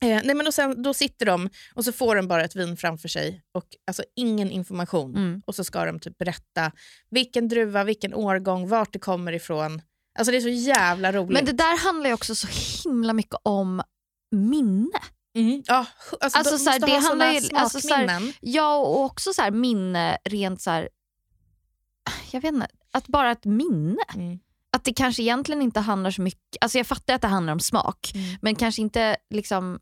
Eh, 0.00 0.20
nej, 0.24 0.34
men 0.34 0.46
och 0.46 0.54
sen, 0.54 0.82
då 0.82 0.94
sitter 0.94 1.26
de 1.26 1.48
och 1.74 1.84
så 1.84 1.92
får 1.92 2.16
de 2.16 2.28
bara 2.28 2.44
ett 2.44 2.56
vin 2.56 2.76
framför 2.76 3.08
sig 3.08 3.42
och 3.54 3.64
alltså 3.86 4.04
ingen 4.16 4.50
information. 4.50 5.16
Mm. 5.16 5.42
Och 5.46 5.54
så 5.54 5.64
ska 5.64 5.84
de 5.84 6.00
typ 6.00 6.18
berätta 6.18 6.72
vilken 7.10 7.48
druva, 7.48 7.84
vilken 7.84 8.14
årgång, 8.14 8.68
vart 8.68 8.92
det 8.92 8.98
kommer 8.98 9.32
ifrån. 9.32 9.82
Alltså 10.18 10.30
det 10.32 10.36
är 10.36 10.40
så 10.40 10.48
jävla 10.48 11.12
roligt. 11.12 11.32
Men 11.32 11.44
det 11.44 11.52
där 11.52 11.78
handlar 11.84 12.06
ju 12.08 12.14
också 12.14 12.34
så 12.34 12.48
himla 12.84 13.12
mycket 13.12 13.36
om 13.42 13.82
minne. 14.30 14.98
Mm. 15.34 15.62
Ja, 15.66 15.86
alltså, 16.20 16.38
Alltså, 16.38 16.54
de 16.56 16.58
så 16.58 16.70
här, 16.70 16.80
måste 16.80 16.92
det 16.96 17.00
ha 17.00 17.08
handlar 17.08 17.32
ju- 17.32 17.48
alltså, 17.54 17.80
så 17.80 17.94
här-. 17.94 18.32
Ja, 18.40 18.76
och 18.76 19.00
också 19.04 19.32
så 19.32 19.42
här 19.42 19.50
minne 19.50 20.18
rent 20.24 20.60
så 20.62 20.70
här... 20.70 20.88
Jag 22.30 22.40
vet 22.40 22.54
inte, 22.54 22.66
att 22.92 23.06
bara 23.08 23.30
ett 23.32 23.44
minne. 23.44 24.02
Mm. 24.14 24.38
Att 24.76 24.84
det 24.84 24.92
kanske 24.92 25.22
egentligen 25.22 25.62
inte 25.62 25.80
handlar 25.80 26.10
så 26.10 26.22
mycket... 26.22 26.56
Alltså 26.60 26.78
jag 26.78 26.86
fattar 26.86 27.14
att 27.14 27.22
det 27.22 27.28
handlar 27.28 27.52
om 27.52 27.60
smak, 27.60 28.12
Mm. 28.14 28.36
men 28.42 28.54
kanske 28.56 28.82
inte 28.82 29.16
liksom... 29.30 29.80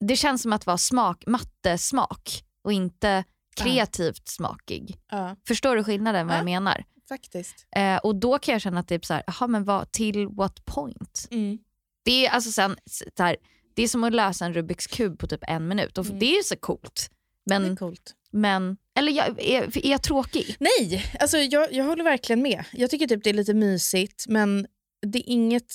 Det 0.00 0.16
känns 0.16 0.42
som 0.42 0.52
att 0.52 0.66
vara 0.66 0.78
smak, 0.78 1.24
mattesmak 1.26 2.42
och 2.62 2.72
inte 2.72 3.24
kreativt 3.56 4.28
smakig. 4.28 4.96
Ja, 5.10 5.36
Förstår 5.48 5.76
du 5.76 5.84
skillnaden 5.84 6.26
vad 6.26 6.34
Ja. 6.34 6.38
jag 6.38 6.44
menar? 6.44 6.84
faktiskt. 7.08 7.66
Eh, 7.76 7.96
och 7.96 8.16
då 8.16 8.38
kan 8.38 8.52
jag 8.52 8.62
känna 8.62 8.80
att 8.80 8.88
det 8.88 8.94
är 8.94 9.00
så 9.06 9.14
här, 9.14 9.22
aha, 9.28 9.46
men 9.46 9.64
vad, 9.64 9.92
till 9.92 10.28
what 10.28 10.64
point? 10.64 11.28
Mm. 11.30 11.58
Det 12.04 12.26
är, 12.26 12.30
alltså 12.30 12.52
sen, 12.52 12.76
så 13.16 13.22
här, 13.22 13.36
det 13.76 13.82
är 13.82 13.88
som 13.88 14.04
att 14.04 14.12
lösa 14.14 14.44
en 14.46 14.54
Rubiks 14.54 14.86
kub 14.86 15.18
på 15.18 15.26
typ 15.26 15.40
en 15.48 15.68
minut 15.68 15.98
och 15.98 16.06
Mm. 16.06 16.18
det 16.18 16.26
är 16.26 16.36
ju 16.36 16.42
så 16.42 16.56
coolt. 16.56 17.10
Men, 17.46 17.76
coolt. 17.76 18.14
men 18.32 18.76
eller 18.98 19.12
jag, 19.12 19.26
är, 19.42 19.86
är 19.86 19.90
jag 19.90 20.02
tråkig? 20.02 20.56
Nej, 20.60 21.04
alltså 21.20 21.38
jag, 21.38 21.72
jag 21.72 21.84
håller 21.84 22.04
verkligen 22.04 22.42
med. 22.42 22.64
Jag 22.72 22.90
tycker 22.90 23.06
typ 23.06 23.24
det 23.24 23.30
är 23.30 23.34
lite 23.34 23.54
mysigt, 23.54 24.24
men 24.28 24.66
det 25.06 25.18
är 25.18 25.32
inget... 25.32 25.74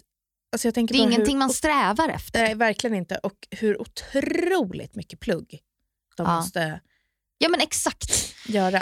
Alltså 0.53 0.71
Det 0.71 0.81
är 0.81 0.95
ingenting 0.95 1.35
hur, 1.35 1.39
man 1.39 1.49
strävar 1.49 2.09
efter. 2.09 2.39
Nej, 2.41 2.55
verkligen 2.55 2.95
inte. 2.95 3.15
Och 3.17 3.47
hur 3.51 3.81
otroligt 3.81 4.95
mycket 4.95 5.19
plugg 5.19 5.59
de 6.17 6.25
Ja. 6.25 6.35
måste 6.35 6.81
Ja 7.37 7.49
men 7.49 7.61
exakt. 7.61 8.35
göra. 8.47 8.81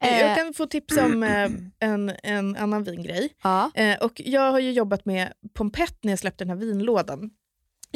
Eh. 0.00 0.20
Jag 0.20 0.36
kan 0.36 0.54
få 0.54 0.66
tips 0.66 0.96
om 0.96 1.22
eh, 1.22 1.50
en, 1.78 2.12
en 2.22 2.56
annan 2.56 2.84
vingrej. 2.84 3.28
Ja. 3.42 3.70
Eh, 3.74 3.98
och 3.98 4.12
jag 4.24 4.52
har 4.52 4.58
ju 4.58 4.72
jobbat 4.72 5.04
med 5.04 5.32
Pompett 5.54 5.98
när 6.04 6.12
jag 6.12 6.18
släppte 6.18 6.44
den 6.44 6.48
här 6.58 6.66
vinlådan. 6.66 7.30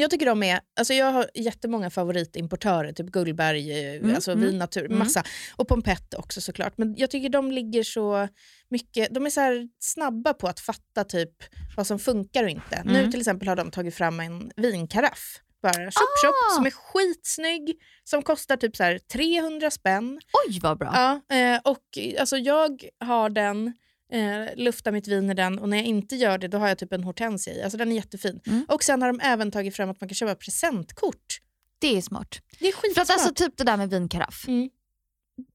Jag 0.01 0.11
tycker 0.11 0.27
de 0.27 0.43
är, 0.43 0.61
alltså 0.79 0.95
jag 0.95 1.13
har 1.13 1.31
jättemånga 1.35 1.91
favoritimportörer, 1.91 2.93
typ 2.93 3.07
Gullberg, 3.07 3.71
eh, 3.95 4.01
Mm, 4.01 4.15
alltså 4.15 4.33
mm, 4.33 4.45
Vin 4.45 4.59
Natur, 4.59 4.85
mm. 4.85 4.99
massa. 4.99 5.25
Och 5.57 5.69
Pompett 5.69 6.15
också 6.15 6.41
såklart. 6.41 6.73
Men 6.79 6.95
jag 6.99 7.11
tycker 7.11 7.29
de 7.29 7.53
ligger 7.53 7.83
så 7.83 8.29
mycket, 8.71 9.15
de 9.15 9.27
är 9.27 9.31
så 9.31 9.41
här 9.41 9.69
snabba 9.79 10.35
på 10.35 10.49
att 10.49 10.61
fatta 10.61 11.05
typ 11.05 11.31
vad 11.77 11.87
som 11.87 11.99
funkar 11.99 12.45
och 12.45 12.51
inte. 12.51 12.83
Nu 12.85 12.99
Mm. 12.99 13.11
till 13.11 13.21
exempel 13.21 13.49
har 13.49 13.57
de 13.57 13.71
tagit 13.71 13.95
fram 13.95 14.21
en 14.21 14.51
vinkaraff. 14.57 15.41
Bara 15.63 15.73
chop, 15.85 16.35
Ah! 16.51 16.55
som 16.55 16.67
är 16.67 16.71
skitsnygg, 16.71 17.77
som 18.05 18.23
kostar 18.23 18.57
typ 18.57 18.77
så 18.77 18.83
här 18.85 18.99
300 18.99 19.71
spänn. 19.71 20.21
Oj 20.49 20.59
vad 20.63 20.79
bra. 20.79 21.21
Ja, 21.29 21.37
eh, 21.37 21.61
och 21.65 22.19
alltså 22.21 22.37
jag 22.37 22.85
har 23.01 23.31
den, 23.31 23.73
eh, 24.13 24.57
luftar 24.57 24.93
mitt 24.93 25.09
vin 25.09 25.31
i 25.31 25.35
den 25.35 25.59
och 25.59 25.69
när 25.69 25.77
jag 25.77 25.87
inte 25.87 26.17
gör 26.17 26.39
det 26.39 26.49
då 26.49 26.59
har 26.59 26.69
jag 26.69 26.79
typ 26.79 26.93
en 26.93 27.05
hortensia 27.05 27.55
i. 27.55 27.63
Alltså 27.63 27.79
den 27.79 27.93
är 27.93 27.97
jättefin. 27.97 28.41
Mm. 28.47 28.65
Och 28.69 28.83
sen 28.85 29.03
har 29.03 29.13
de 29.13 29.21
även 29.23 29.51
tagit 29.51 29.77
fram 29.77 29.91
att 29.91 30.01
man 30.01 30.09
kan 30.09 30.15
köpa 30.15 30.35
presentkort. 30.35 31.39
Det 31.79 31.97
är 31.97 32.03
smart. 32.03 32.39
Det 32.59 32.69
är 32.69 32.73
För 32.73 32.81
skitsmart. 32.81 33.05
att 33.05 33.11
alltså 33.11 33.35
typ 33.35 33.57
det 33.57 33.65
där 33.65 33.77
med 33.77 33.91
vinkaraff. 33.91 34.45
Mm. 34.49 34.71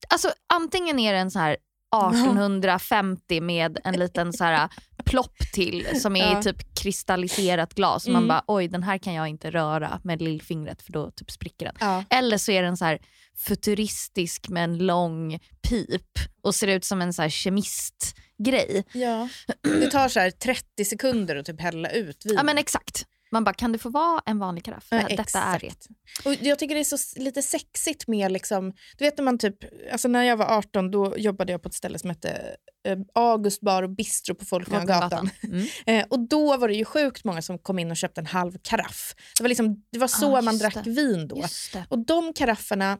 Alltså 0.09 0.31
antingen 0.53 0.99
är 0.99 1.13
det 1.13 1.19
en 1.19 1.31
så 1.31 1.39
här 1.39 1.51
1850 1.51 3.41
med 3.41 3.79
en 3.83 3.93
liten 3.99 4.33
så 4.33 4.43
här 4.43 4.69
plopp 5.05 5.37
till 5.53 5.87
som 6.01 6.15
är 6.15 6.33
Ja. 6.33 6.41
typ 6.41 6.75
kristalliserat 6.75 7.73
glas. 7.73 8.07
Mm. 8.07 8.13
Man 8.13 8.27
bara 8.27 8.43
oj 8.47 8.67
den 8.67 8.83
här 8.83 8.97
kan 8.97 9.13
jag 9.13 9.27
inte 9.27 9.51
röra 9.51 9.99
med 10.03 10.21
lillfingret 10.21 10.81
för 10.81 10.91
då 10.91 11.11
typ 11.11 11.31
spricker 11.31 11.65
den. 11.65 11.75
ja. 11.79 12.03
Eller 12.09 12.37
så 12.37 12.51
är 12.51 12.63
den 12.63 12.77
så 12.77 12.97
futuristisk 13.37 14.49
med 14.49 14.63
en 14.63 14.77
lång 14.77 15.39
pip 15.69 16.01
och 16.41 16.55
ser 16.55 16.67
ut 16.67 16.85
som 16.85 17.01
en 17.01 17.13
så 17.13 17.21
här 17.21 17.29
kemistgrej. 17.29 18.83
ja. 18.93 19.29
Det 19.61 19.91
tar 19.91 20.09
så 20.09 20.19
här 20.19 20.31
30 20.31 20.85
sekunder 20.85 21.35
att 21.35 21.45
typ 21.45 21.61
hälla 21.61 21.89
ut 21.89 22.25
vin. 22.25 22.33
Ja 22.37 22.43
men 22.43 22.57
exakt. 22.57 23.05
Man 23.35 23.43
bara 23.43 23.53
kan 23.53 23.71
det 23.71 23.77
få 23.77 23.89
vara 23.89 24.21
en 24.25 24.39
vanlig 24.39 24.63
karaff? 24.65 24.87
Ja, 24.89 25.07
Detta 25.09 25.39
är 25.41 25.59
det. 25.59 25.87
Och 26.25 26.33
jag 26.33 26.59
tycker 26.59 26.75
det 26.75 26.81
är 26.81 26.97
så 26.97 27.19
lite 27.19 27.41
sexigt 27.41 28.07
med, 28.07 28.31
liksom, 28.31 28.73
du 28.97 29.05
vet 29.05 29.17
när 29.17 29.25
man 29.25 29.37
typ, 29.37 29.55
alltså 29.91 30.07
när 30.07 30.23
jag 30.23 30.37
var 30.37 30.45
18 30.57 30.91
då 30.91 31.17
jobbade 31.17 31.51
jag 31.51 31.61
på 31.61 31.67
ett 31.67 31.73
ställe 31.73 31.99
som 31.99 32.09
hette 32.09 32.55
eh, 32.87 32.97
August 33.15 33.61
bar 33.61 33.83
och 33.83 33.89
bistro 33.89 34.35
på 34.35 34.45
Folkungagatan. 34.45 35.29
Mm. 35.43 35.65
Eh, 35.85 36.05
och 36.09 36.27
då 36.27 36.57
var 36.57 36.67
det 36.67 36.73
ju 36.73 36.85
sjukt 36.85 37.23
många 37.23 37.41
som 37.41 37.57
kom 37.59 37.79
in 37.79 37.91
och 37.91 37.97
köpte 37.97 38.21
en 38.21 38.25
halv 38.27 38.57
karaff. 38.61 39.15
Det 39.37 39.43
var, 39.43 39.49
liksom, 39.49 39.83
det 39.91 39.99
var 39.99 40.07
så 40.07 40.37
Ah, 40.37 40.41
man 40.41 40.57
drack 40.57 40.73
det. 40.83 40.89
vin 40.89 41.27
då. 41.27 41.43
Och 41.89 42.05
de 42.05 42.33
karafferna 42.33 42.97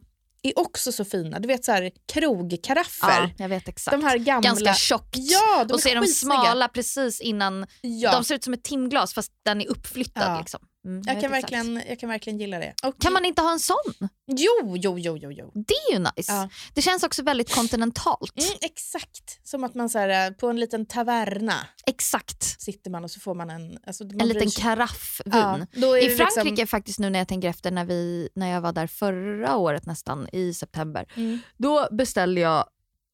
är 0.48 0.60
också 0.60 0.92
så 0.92 1.06
fina. 1.06 1.40
Du 1.40 1.48
vet 1.48 1.66
så 1.66 1.72
här 1.72 1.92
krogkaraffer. 2.14 3.22
Ja, 3.22 3.30
jag 3.38 3.50
vet 3.50 3.68
exakt. 3.68 3.98
de 3.98 4.06
här 4.06 4.18
gamla. 4.18 4.50
Ganska 4.50 4.74
tjockt. 4.74 5.16
Ja, 5.18 5.64
de 5.64 5.74
och 5.74 5.80
så 5.80 5.90
är 5.90 5.96
de 5.96 6.08
smala 6.08 6.68
precis 6.68 7.22
innan. 7.22 7.68
Ja. 7.82 8.12
De 8.12 8.24
ser 8.24 8.36
ut 8.36 8.44
som 8.44 8.54
ett 8.54 8.64
timglas 8.64 9.14
fast 9.14 9.32
den 9.46 9.62
är 9.62 9.68
uppflyttad. 9.68 10.32
Ja. 10.32 10.40
Liksom. 10.40 10.60
Mm, 10.86 11.02
jag, 11.06 11.14
vet 11.14 11.22
kan 11.22 11.32
verkligen, 11.32 11.82
jag 11.88 12.00
kan 12.00 12.10
verkligen 12.10 12.40
gilla 12.40 12.60
det. 12.60 12.74
Och, 12.84 13.02
Kan 13.02 13.14
man 13.14 13.26
inte 13.26 13.42
ha 13.42 13.52
en 13.52 13.60
sån? 13.60 13.94
Jo, 14.28 14.76
jo, 14.78 15.00
jo, 15.00 15.18
jo. 15.18 15.32
jo. 15.32 15.52
Det 15.54 15.74
är 15.74 15.94
ju 15.94 16.00
nice. 16.00 16.32
Ja. 16.34 16.50
Det 16.74 16.82
känns 16.82 17.04
också 17.04 17.24
väldigt 17.24 17.56
kontinentalt. 17.56 18.34
Mm, 18.40 18.58
exakt. 18.62 19.48
Som 19.48 19.64
att 19.64 19.76
man 19.76 19.90
så 19.90 20.00
här, 20.00 20.28
eh, 20.28 20.32
på 20.36 20.48
en 20.50 20.60
liten 20.60 20.86
taverna 20.86 21.54
Exakt. 21.86 22.62
sitter 22.62 22.92
man 22.92 23.04
och 23.04 23.12
så 23.12 23.20
får 23.20 23.36
man 23.36 23.50
en... 23.50 23.78
Alltså, 23.88 24.04
man 24.04 24.22
En 24.22 24.28
liten 24.28 24.52
sig- 24.52 24.64
karaffvin. 24.64 25.34
Ja, 25.34 25.98
I 25.98 26.08
det 26.08 26.16
Frankrike 26.16 26.50
Liksom, 26.50 26.68
faktiskt 26.68 27.00
nu 27.00 27.10
när 27.10 27.20
jag 27.20 27.28
tänker 27.28 27.50
efter 27.50 27.72
när, 27.72 27.86
vi, 27.86 28.30
när 28.36 28.52
jag 28.52 28.62
var 28.62 28.72
där 28.74 28.88
förra 28.88 29.56
året 29.56 29.86
nästan 29.86 30.28
i 30.34 30.54
september. 30.54 31.06
mm, 31.16 31.40
Då 31.58 31.88
beställde 31.92 32.42
jag 32.42 32.66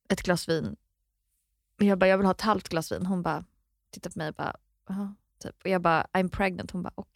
ett 0.10 0.22
glas 0.22 0.50
vin. 0.50 0.76
Jag 1.80 1.98
bara, 2.00 2.08
jag 2.08 2.18
vill 2.18 2.26
ha 2.26 2.32
ett 2.34 2.42
halvt 2.42 2.70
glas 2.70 2.92
vin. 2.92 3.06
Hon 3.06 3.22
bara 3.24 3.44
tittade 3.94 4.14
på 4.14 4.20
mig 4.20 4.28
och 4.30 4.36
bara, 4.36 4.56
"Jaha", 4.90 5.16
typ. 5.42 5.56
Och 5.64 5.70
jag 5.70 5.82
bara, 5.82 6.08
I'm 6.18 6.30
pregnant. 6.30 6.72
Hon 6.72 6.84
bara, 6.84 6.94
och. 6.96 7.12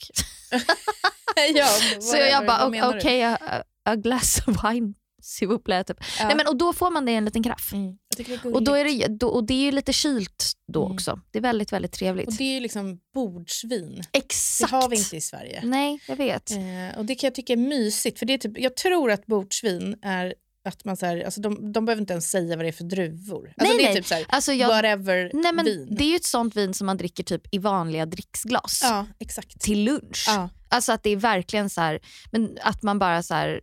ja, 1.55 1.67
Så 2.01 2.17
jag 2.17 2.45
bara, 2.45 2.89
okej, 2.95 3.23
a, 3.23 3.37
a 3.85 3.95
glass 3.95 4.41
of 4.47 4.63
wine. 4.63 4.93
Typ. 5.39 5.97
Ja. 6.19 6.27
Nej, 6.27 6.35
men, 6.35 6.47
och 6.47 6.55
då 6.57 6.73
får 6.73 6.91
man 6.91 7.05
det 7.05 7.11
i 7.11 7.15
en 7.15 7.25
liten 7.25 7.43
karaff. 7.43 7.73
Mm, 7.73 7.97
det 8.17 8.45
Och, 8.45 8.63
då 8.63 8.73
är 8.73 8.85
det, 8.85 9.07
då, 9.07 9.27
och 9.27 9.43
det 9.43 9.53
är 9.53 9.61
ju 9.61 9.71
lite 9.71 9.93
kylt 9.93 10.51
då 10.73 10.81
Mm. 10.83 10.93
också. 10.93 11.19
Det 11.31 11.37
är 11.37 11.41
väldigt, 11.41 11.73
väldigt 11.73 11.91
trevligt. 11.91 12.27
Och 12.27 12.33
det 12.33 12.43
är 12.43 12.53
ju 12.53 12.59
liksom 12.59 12.99
bordsvin. 13.13 14.03
Exakt. 14.13 14.71
Det 14.71 14.77
har 14.77 14.89
vi 14.89 14.97
inte 14.97 15.17
i 15.17 15.21
Sverige. 15.21 15.61
Nej, 15.63 15.99
jag 16.07 16.15
vet. 16.15 16.51
Eh, 16.51 16.97
och 16.97 17.05
det 17.05 17.15
kan 17.15 17.27
jag 17.27 17.35
tycka 17.35 17.53
är 17.53 17.57
mysigt. 17.57 18.19
För 18.19 18.25
det 18.25 18.33
är 18.33 18.37
typ, 18.37 18.59
jag 18.59 18.75
tror 18.75 19.11
att 19.11 19.25
bordsvin 19.25 19.95
är 20.01 20.35
att 20.65 20.85
man 20.85 20.97
så 20.97 21.05
här, 21.05 21.21
alltså 21.23 21.41
de, 21.41 21.71
de 21.71 21.85
behöver 21.85 22.01
inte 22.01 22.13
ens 22.13 22.29
säga 22.31 22.55
vad 22.55 22.65
det 22.65 22.69
är 22.69 22.71
för 22.71 22.83
druvor. 22.83 23.47
Alltså 23.47 23.63
Nej, 23.63 23.77
det 23.77 23.83
är 23.83 23.87
nej. 23.87 23.95
typ 23.95 24.05
så 24.05 24.15
här, 24.15 24.25
Alltså 24.29 24.53
jag, 24.53 24.67
whatever 24.67 25.31
nej, 25.33 25.53
men 25.53 25.65
vin. 25.65 25.87
det 25.97 26.03
är 26.03 26.09
ju 26.09 26.15
ett 26.15 26.25
sånt 26.25 26.55
vin 26.55 26.73
som 26.73 26.85
man 26.87 26.97
dricker 26.97 27.23
typ 27.23 27.41
i 27.51 27.57
vanliga 27.57 28.05
dricksglas 28.05 28.79
Ja, 28.83 29.05
exakt. 29.19 29.61
till 29.61 29.83
lunch. 29.83 30.25
Ja. 30.27 30.49
Alltså 30.69 30.91
att 30.91 31.03
det 31.03 31.09
är 31.09 31.15
verkligen 31.17 31.69
så 31.69 31.81
här, 31.81 31.99
men 32.31 32.57
att 32.61 32.83
man 32.83 32.99
bara 32.99 33.23
så 33.23 33.33
här, 33.33 33.61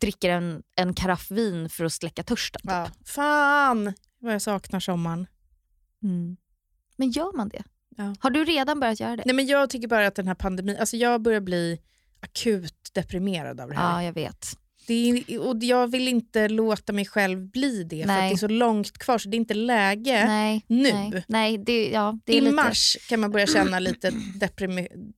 dricker 0.00 0.30
en, 0.30 0.62
en 0.76 0.94
karaff 0.94 1.30
vin 1.30 1.68
för 1.68 1.84
att 1.84 1.92
släcka 1.92 2.22
törsten. 2.22 2.60
Typ. 2.62 2.70
Ja. 2.70 2.88
Fan 3.06 3.92
vad 4.20 4.34
jag 4.34 4.42
saknar 4.42 4.80
sommaren. 4.80 5.26
Mm. 6.02 6.36
Men 6.96 7.10
gör 7.10 7.36
man 7.36 7.48
det? 7.48 7.62
Ja. 7.96 8.14
Har 8.20 8.30
du 8.30 8.44
redan 8.44 8.80
börjat 8.80 9.00
göra 9.00 9.16
det? 9.16 9.22
Nej, 9.26 9.34
men 9.34 9.46
jag 9.46 9.70
tycker 9.70 9.88
bara 9.88 10.06
att 10.06 10.14
den 10.14 10.28
här 10.28 10.34
pandemin, 10.34 10.76
alltså 10.80 10.96
jag 10.96 11.22
börjar 11.22 11.40
bli 11.40 11.80
akut 12.20 12.90
deprimerad 12.92 13.60
av 13.60 13.68
det 13.68 13.76
här. 13.76 13.92
Ja, 14.02 14.04
jag 14.06 14.12
vet. 14.12 14.58
Är, 14.94 15.38
och 15.40 15.56
jag 15.60 15.88
vill 15.90 16.08
inte 16.08 16.48
låta 16.48 16.92
mig 16.92 17.04
själv 17.06 17.50
bli 17.50 17.84
det 17.84 18.00
för 18.00 18.06
Nej. 18.06 18.24
att 18.24 18.30
det 18.30 18.34
är 18.36 18.48
så 18.48 18.54
långt 18.54 18.98
kvar 18.98 19.18
så 19.18 19.28
det 19.28 19.36
är 19.36 19.38
inte 19.38 19.54
läge. 19.54 20.24
Nej, 20.26 20.64
nu. 20.68 20.92
Nej, 20.92 21.24
nej 21.28 21.58
det, 21.58 21.88
ja, 21.90 22.18
det 22.24 22.32
I 22.32 22.40
lite... 22.40 22.54
mars 22.54 22.96
kan 23.08 23.20
man 23.20 23.30
börja 23.30 23.46
känna 23.46 23.78
lite 23.78 24.12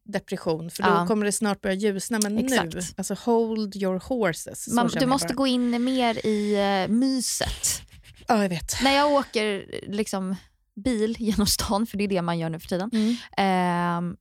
depression 0.04 0.70
för 0.70 0.82
då 0.82 0.88
Ja. 0.88 1.06
kommer 1.06 1.26
det 1.26 1.32
snart 1.32 1.60
börja 1.60 1.74
ljusna. 1.74 2.18
Men 2.22 2.38
Exakt. 2.38 2.74
nu, 2.74 2.80
alltså 2.96 3.14
hold 3.14 3.76
your 3.76 3.98
horses. 4.08 4.68
Man, 4.68 4.88
du 4.88 5.06
måste 5.06 5.34
gå 5.34 5.46
in 5.46 5.84
mer 5.84 6.26
i 6.26 6.56
uh, 6.88 6.94
myset. 6.94 7.82
Ja, 8.28 8.42
jag 8.42 8.48
vet. 8.48 8.82
När 8.82 8.96
jag 8.96 9.12
åker 9.12 9.64
liksom 9.88 10.36
bil 10.84 11.16
genom 11.18 11.46
stan, 11.46 11.86
för 11.86 11.98
det 11.98 12.04
är 12.04 12.08
det 12.08 12.22
man 12.22 12.38
gör 12.38 12.50
nu 12.50 12.60
för 12.60 12.68
tiden, 12.68 12.90
Mm. 12.92 13.16
ehm, 13.36 14.16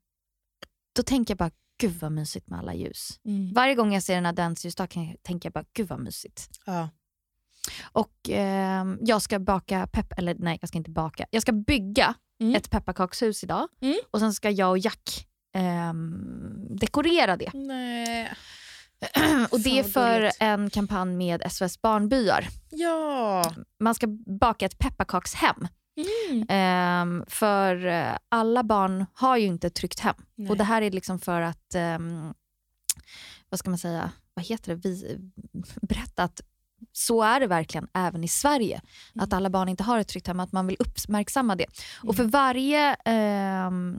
då 0.95 1.03
tänker 1.03 1.31
jag 1.31 1.37
bara, 1.37 1.51
gud 1.77 1.99
vad 2.01 2.11
mysigt 2.11 2.47
med 2.49 2.59
alla 2.59 2.73
ljus. 2.73 3.19
Mm. 3.25 3.53
Varje 3.53 3.75
gång 3.75 3.93
jag 3.93 4.03
ser 4.03 4.17
en 4.17 4.25
adventsljusstake 4.25 4.93
kan 4.93 5.07
jag- 5.07 5.23
tänker 5.23 5.47
jag 5.47 5.53
bara, 5.53 5.65
gud 5.73 5.87
vad 5.87 5.99
mysigt. 5.99 6.47
Ja. 6.65 6.89
Och 7.91 8.13
ehm, 8.29 8.97
jag 9.01 9.21
ska 9.21 9.39
baka 9.39 9.87
pepp, 9.87 10.13
eller 10.17 10.35
nej 10.39 10.57
jag 10.61 10.67
ska 10.67 10.77
inte 10.77 10.91
baka, 10.91 11.25
jag 11.31 11.41
ska 11.41 11.51
bygga 11.51 12.13
Mm. 12.39 12.55
ett 12.55 12.69
pepparkakshus 12.69 13.43
idag 13.43 13.67
Mm. 13.81 13.97
och 14.11 14.19
sen 14.19 14.33
ska 14.33 14.49
jag 14.49 14.69
och 14.69 14.77
Jack 14.77 15.27
ehm, 15.53 16.77
dekorera 16.79 17.37
det. 17.37 17.51
Nej. 17.53 18.31
och 19.51 19.59
det 19.59 19.79
är 19.79 19.83
för 19.83 20.31
en 20.39 20.69
kampanj 20.69 21.15
med 21.15 21.51
SOS 21.51 21.81
Barnbyar. 21.81 22.47
Ja. 22.69 23.51
Man 23.79 23.95
ska 23.95 24.07
baka 24.39 24.65
ett 24.65 24.77
pepparkakshem. 24.77 25.67
Mm. 25.97 26.45
Ehm, 26.49 27.23
för 27.27 27.85
eh, 27.85 28.17
alla 28.29 28.63
barn 28.63 29.05
har 29.13 29.37
ju 29.37 29.45
inte 29.45 29.69
tryggt 29.69 29.99
hem. 29.99 30.15
Nej. 30.35 30.49
Och 30.49 30.57
det 30.57 30.63
här 30.63 30.81
är 30.81 30.91
liksom 30.91 31.19
för 31.19 31.41
att, 31.41 31.75
ehm, 31.75 32.33
vad 33.49 33.59
ska 33.59 33.69
man 33.69 33.79
säga, 33.79 34.11
vad 34.33 34.45
heter 34.45 34.75
det, 34.75 34.89
vi, 34.89 35.19
berätta 35.81 36.23
att 36.23 36.41
så 36.91 37.23
är 37.23 37.39
det 37.39 37.47
verkligen 37.47 37.87
även 37.93 38.23
i 38.23 38.27
Sverige. 38.27 38.81
Att 39.15 39.33
alla 39.33 39.49
barn 39.49 39.69
inte 39.69 39.83
har 39.83 39.99
ett 39.99 40.07
tryggt 40.07 40.27
hem, 40.27 40.39
att 40.39 40.51
man 40.51 40.67
vill 40.67 40.77
uppmärksamma 40.79 41.55
det. 41.55 41.65
Och 42.03 42.15
för 42.15 42.23
varje 42.23 42.93
ehm, 43.05 43.97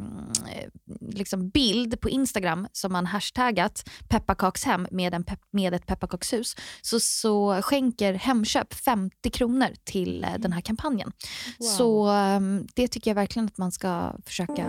liksom 1.01 1.49
bild 1.49 2.01
på 2.01 2.09
Instagram 2.09 2.67
som 2.73 2.93
man 2.93 3.07
hashtaggat 3.07 3.89
pepparkakshem 4.09 4.87
med, 4.91 5.15
en 5.15 5.25
pep- 5.25 5.47
med 5.51 5.75
ett 5.75 5.87
pepparkakshus 5.87 6.57
så, 6.83 7.01
så 7.01 7.63
skänker 7.63 8.15
Hemköp 8.15 8.75
50 8.75 9.31
kronor 9.31 9.69
till 9.85 10.25
eh, 10.25 10.31
den 10.39 10.53
här 10.53 10.61
kampanjen. 10.61 11.13
Wow. 11.59 11.67
Så 11.67 12.09
ehm, 12.09 12.67
det 12.75 12.89
tycker 12.89 13.11
jag 13.11 13.15
verkligen 13.15 13.47
att 13.47 13.59
man 13.59 13.73
ska 13.73 14.13
försöka 14.27 14.67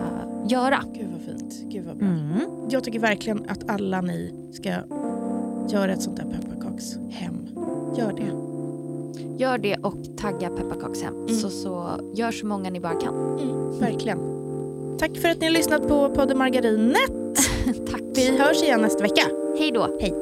göra. 0.50 0.84
Gud 0.94 1.08
vad 1.12 1.22
fint. 1.22 1.72
Gud 1.72 1.86
vad 1.86 1.98
bra. 1.98 2.08
Mm. 2.08 2.70
Jag 2.70 2.84
tycker 2.84 3.00
verkligen 3.00 3.50
att 3.50 3.70
alla 3.70 4.02
ni 4.02 4.52
ska 4.54 4.70
göra 5.70 5.94
ett 5.94 6.02
sånt 6.02 6.18
där 6.18 6.32
pepparkakshem. 6.32 7.49
Gör 7.98 8.12
det. 8.12 8.32
Gör 9.44 9.58
det 9.58 9.76
och 9.76 9.96
tagga 10.18 10.50
pepparkakshem. 10.50 11.14
Mm. 11.16 11.36
Så, 11.36 11.50
så 11.50 11.90
gör 12.14 12.32
så 12.32 12.46
många 12.46 12.70
ni 12.70 12.80
bara 12.80 12.94
kan. 12.94 13.40
Mm, 13.40 13.80
verkligen. 13.80 14.20
Tack 15.00 15.18
för 15.18 15.30
att 15.30 15.40
ni 15.40 15.46
har 15.46 15.54
lyssnat 15.54 15.88
på 15.88 16.10
podden 16.10 16.38
Margarinet. 16.38 17.12
Tack. 17.92 18.02
Vi 18.16 18.38
hörs 18.38 18.64
igen 18.64 18.82
nästa 18.82 19.04
vecka. 19.04 19.22
Hej 19.58 19.72
då. 19.72 19.98
Hej. 20.00 20.14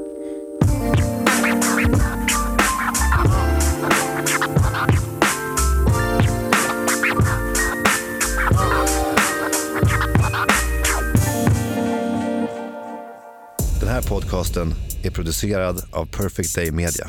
Den 13.80 13.90
här 13.90 14.02
podcasten 14.10 14.87
är 15.04 15.10
producerad 15.10 15.84
av 15.92 16.06
Perfect 16.06 16.56
Day 16.56 16.72
Media. 16.72 17.08